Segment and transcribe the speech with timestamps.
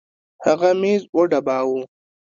[0.45, 1.81] هغه ميز وډباوه.